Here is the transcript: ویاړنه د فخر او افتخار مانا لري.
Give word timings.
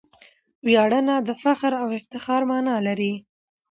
ویاړنه 0.67 1.15
د 1.27 1.29
فخر 1.43 1.71
او 1.81 1.87
افتخار 1.99 2.41
مانا 2.49 2.75
لري. 2.87 3.13